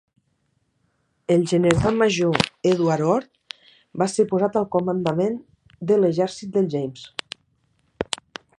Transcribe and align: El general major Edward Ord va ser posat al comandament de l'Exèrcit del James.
El 1.35 1.43
general 1.51 1.99
major 1.99 2.39
Edward 2.69 3.05
Ord 3.15 3.29
va 4.03 4.09
ser 4.13 4.27
posat 4.33 4.57
al 4.63 4.67
comandament 4.77 5.37
de 5.93 5.99
l'Exèrcit 6.01 6.57
del 6.57 6.71
James. 6.77 7.05